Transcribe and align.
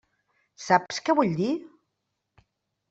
Saps 0.67 1.03
què 1.09 1.17
vull 1.21 1.37
dir? 1.43 1.51